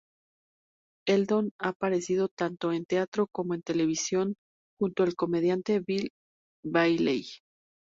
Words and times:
Eldon 1.07 1.51
ha 1.59 1.67
aparecido 1.69 2.27
tanto 2.27 2.73
en 2.73 2.85
teatro 2.85 3.27
como 3.31 3.53
en 3.53 3.61
televisión 3.61 4.33
junto 4.79 5.03
al 5.03 5.13
comediante 5.15 5.79
Bill 5.79 6.09
Bailey. 6.65 7.27